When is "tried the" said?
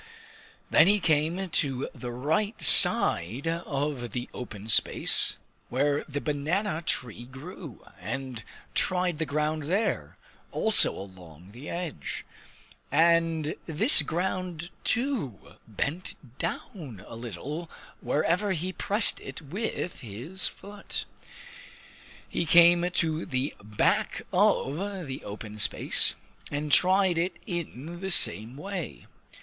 8.73-9.27